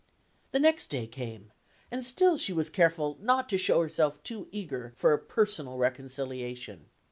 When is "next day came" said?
0.59-1.51